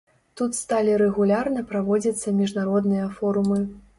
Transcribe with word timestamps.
Тут 0.39 0.55
сталі 0.59 0.95
рэгулярна 1.01 1.63
праводзіцца 1.73 2.33
міжнародныя 2.39 3.05
форумы. 3.21 3.63